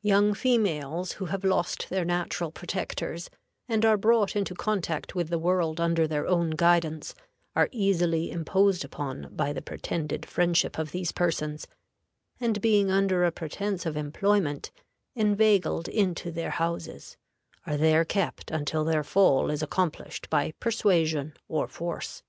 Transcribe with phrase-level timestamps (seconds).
[0.00, 3.28] Young females who have lost their natural protectors,
[3.68, 7.14] and are brought into contact with the world under their own guidance,
[7.54, 11.66] are easily imposed upon by the pretended friendship of these persons,
[12.40, 14.70] and being under a pretense of employment
[15.14, 17.18] inveigled into their houses,
[17.66, 22.22] are there kept until their fall is accomplished by persuasion or force.